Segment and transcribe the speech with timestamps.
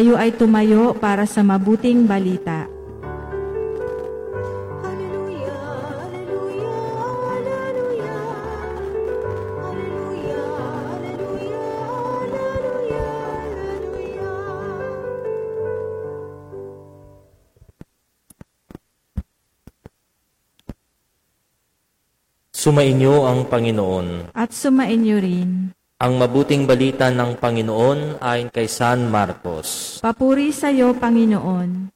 [0.00, 2.64] Tayo ay tumayo para sa mabuting balita.
[4.80, 5.60] Hallelujah,
[6.00, 6.88] hallelujah,
[7.28, 8.24] hallelujah.
[9.60, 10.48] Hallelujah,
[10.88, 11.52] hallelujah,
[12.48, 13.12] hallelujah,
[13.52, 14.32] hallelujah.
[22.56, 24.32] Sumainyo ang Panginoon.
[24.32, 25.76] At sumainyo rin.
[26.00, 30.00] Ang mabuting balita ng Panginoon ayon kay San Marcos.
[30.00, 31.92] Papuri sa iyo, Panginoon.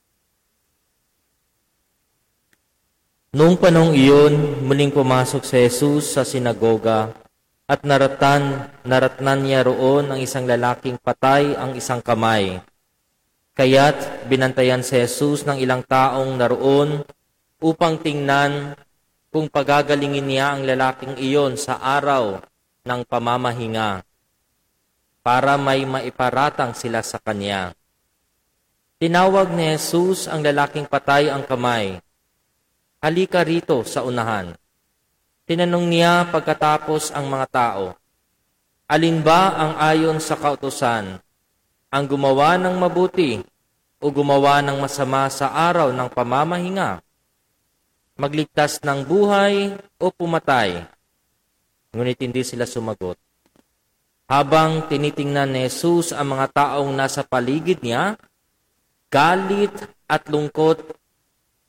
[3.33, 7.17] Noong panong iyon, muling pumasok si Jesus sa sinagoga
[7.65, 12.61] at naratan, naratnan niya roon ang isang lalaking patay ang isang kamay.
[13.57, 17.09] Kaya't binantayan si Jesus ng ilang taong naroon
[17.57, 18.77] upang tingnan
[19.33, 22.45] kung pagagalingin niya ang lalaking iyon sa araw
[22.85, 24.05] ng pamamahinga
[25.25, 27.73] para may maiparatang sila sa kanya.
[29.01, 32.05] Tinawag ni Jesus ang lalaking patay ang kamay
[33.05, 34.57] halika rito sa unahan.
[35.45, 37.85] Tinanong niya pagkatapos ang mga tao,
[38.89, 41.21] Alin ba ang ayon sa kautosan?
[41.93, 43.41] Ang gumawa ng mabuti
[44.01, 47.05] o gumawa ng masama sa araw ng pamamahinga?
[48.17, 50.94] Magligtas ng buhay o pumatay?
[51.95, 53.17] Ngunit hindi sila sumagot.
[54.27, 58.19] Habang tinitingnan ni Jesus ang mga taong nasa paligid niya,
[59.07, 59.71] galit
[60.11, 60.83] at lungkot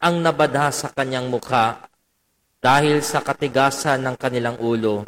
[0.02, 1.86] ang nabadha sa kanyang mukha
[2.58, 5.06] dahil sa katigasan ng kanilang ulo.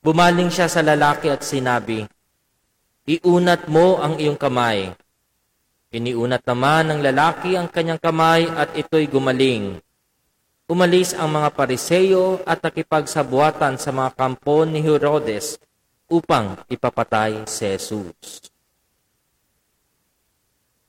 [0.00, 2.08] Bumaling siya sa lalaki at sinabi,
[3.04, 4.94] Iunat mo ang iyong kamay.
[5.92, 9.76] Iniunat naman ng lalaki ang kanyang kamay at ito'y gumaling.
[10.72, 15.60] Umalis ang mga pariseyo at nakipagsabuatan sa mga kampo ni Herodes
[16.08, 18.48] upang ipapatay si Jesus.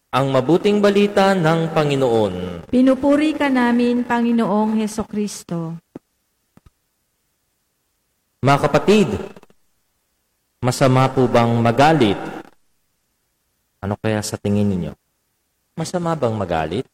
[0.08, 2.64] Ang mabuting balita ng Panginoon.
[2.72, 5.76] Pinupuri ka namin, Panginoong Heso Kristo.
[8.40, 9.12] Mga kapatid,
[10.64, 12.20] masama po bang magalit?
[13.84, 14.96] Ano kaya sa tingin ninyo?
[15.76, 16.88] Masama bang magalit?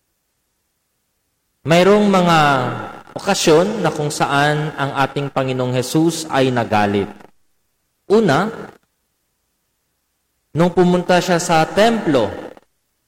[1.69, 2.39] Mayroong mga
[3.13, 7.05] okasyon na kung saan ang ating Panginoong Hesus ay nagalit.
[8.09, 8.49] Una,
[10.49, 12.25] nung pumunta siya sa templo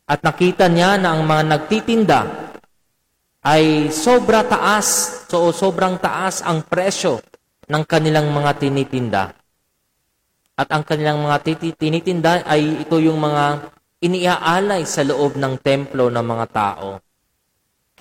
[0.05, 2.21] at nakita niya na ang mga nagtitinda
[3.41, 7.17] ay sobra taas, so sobrang taas ang presyo
[7.65, 9.23] ng kanilang mga tinitinda.
[10.53, 13.73] At ang kanilang mga titi- tinitinda ay ito yung mga
[14.05, 17.01] iniaalay sa loob ng templo ng mga tao.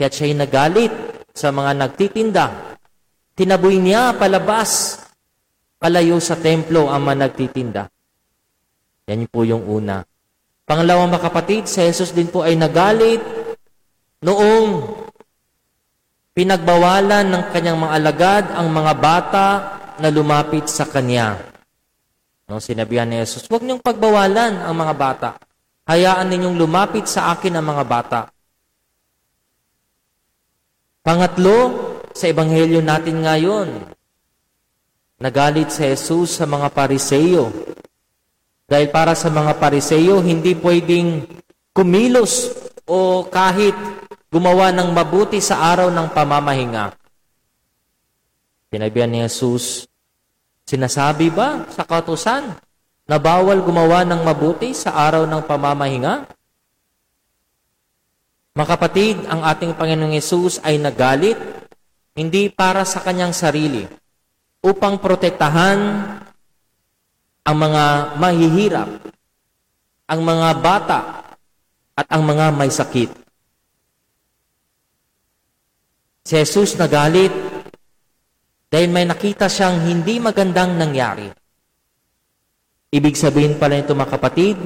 [0.00, 0.92] Kaya siya'y nagalit
[1.36, 2.72] sa mga nagtitinda.
[3.36, 4.96] Tinaboy niya palabas,
[5.76, 7.84] palayo sa templo ang mga nagtitinda.
[9.12, 10.00] Yan po yung una.
[10.64, 13.20] Pangalawang mga kapatid, si Jesus din po ay nagalit
[14.24, 14.88] noong
[16.32, 19.46] pinagbawalan ng kanyang mga alagad ang mga bata
[20.00, 21.44] na lumapit sa kanya.
[22.48, 25.30] No, sinabihan ni Jesus, huwag niyong pagbawalan ang mga bata.
[25.84, 28.20] Hayaan ninyong lumapit sa akin ang mga bata.
[31.00, 31.56] Pangatlo,
[32.12, 33.88] sa ebanghelyo natin ngayon,
[35.16, 37.48] nagalit si Jesus sa mga pariseyo.
[38.68, 41.24] Dahil para sa mga pariseyo, hindi pwedeng
[41.72, 42.52] kumilos
[42.84, 43.72] o kahit
[44.28, 46.92] gumawa ng mabuti sa araw ng pamamahinga.
[48.70, 49.88] Sinabihan ni Jesus,
[50.68, 52.54] sinasabi ba sa kautusan
[53.08, 56.28] na bawal gumawa ng mabuti sa araw ng pamamahinga?
[58.50, 61.38] Mga kapatid, ang ating Panginoong Yesus ay nagalit
[62.18, 63.86] hindi para sa kanyang sarili,
[64.60, 65.78] upang protektahan
[67.46, 67.84] ang mga
[68.18, 68.90] mahihirap,
[70.10, 71.00] ang mga bata,
[71.94, 73.10] at ang mga may sakit.
[76.26, 77.32] Si Jesus nagalit
[78.70, 81.26] dahil may nakita siyang hindi magandang nangyari.
[82.90, 84.56] Ibig sabihin pala nito mga kapatid,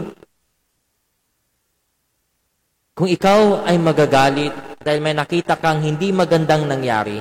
[2.94, 7.18] kung ikaw ay magagalit dahil may nakita kang hindi magandang nangyari,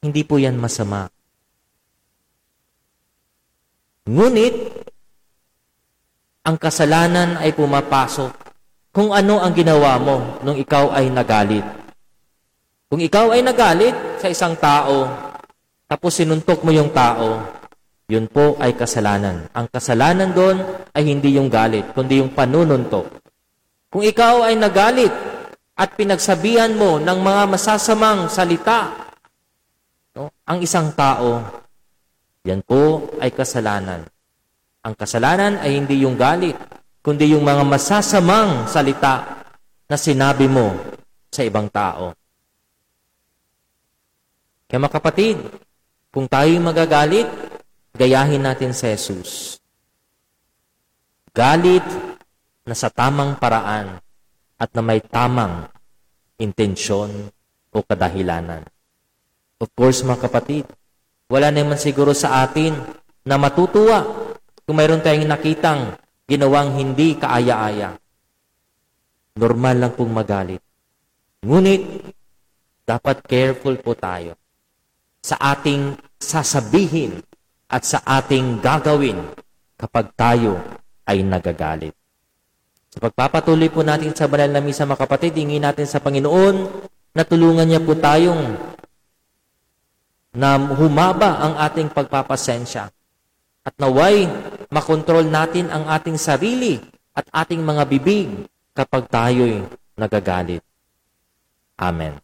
[0.00, 1.04] hindi po yan masama.
[4.08, 4.56] Ngunit,
[6.48, 8.32] ang kasalanan ay pumapasok
[8.94, 11.66] kung ano ang ginawa mo nung ikaw ay nagalit.
[12.88, 15.04] Kung ikaw ay nagalit sa isang tao,
[15.84, 17.42] tapos sinuntok mo yung tao,
[18.08, 19.50] yun po ay kasalanan.
[19.52, 20.62] Ang kasalanan doon
[20.94, 23.25] ay hindi yung galit, kundi yung panununtok.
[23.90, 25.14] Kung ikaw ay nagalit
[25.76, 29.12] at pinagsabihan mo ng mga masasamang salita,
[30.16, 31.44] no, ang isang tao,
[32.42, 34.06] yan po ay kasalanan.
[34.86, 36.54] Ang kasalanan ay hindi yung galit,
[37.02, 39.44] kundi yung mga masasamang salita
[39.86, 40.74] na sinabi mo
[41.30, 42.14] sa ibang tao.
[44.66, 45.38] Kaya mga kapatid,
[46.10, 47.26] kung tayo'y magagalit,
[47.94, 49.62] gayahin natin si Jesus.
[51.30, 51.84] Galit
[52.66, 54.02] na sa tamang paraan
[54.58, 55.70] at na may tamang
[56.36, 57.30] intensyon
[57.70, 58.66] o kadahilanan.
[59.62, 60.64] Of course, mga kapatid,
[61.30, 62.76] wala naman siguro sa atin
[63.24, 64.04] na matutuwa
[64.66, 65.96] kung mayroon tayong nakitang
[66.26, 67.94] ginawang hindi kaaya-aya.
[69.38, 70.60] Normal lang pong magalit.
[71.46, 71.82] Ngunit,
[72.86, 74.34] dapat careful po tayo
[75.22, 77.18] sa ating sasabihin
[77.66, 79.18] at sa ating gagawin
[79.74, 80.62] kapag tayo
[81.02, 81.94] ay nagagalit.
[82.96, 86.64] Sa pagpapatuloy po natin sa banal na misa, mga kapatid, hingin natin sa Panginoon
[87.12, 88.56] na tulungan niya po tayong
[90.32, 92.88] na humaba ang ating pagpapasensya
[93.68, 94.24] at naway
[94.72, 96.80] makontrol natin ang ating sarili
[97.12, 99.60] at ating mga bibig kapag tayo'y
[99.92, 100.64] nagagalit.
[101.76, 102.16] Amen.